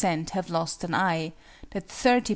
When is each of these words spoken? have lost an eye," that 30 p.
have 0.31 0.49
lost 0.49 0.83
an 0.83 0.95
eye," 0.95 1.31
that 1.69 1.87
30 1.87 2.21
p. 2.23 2.29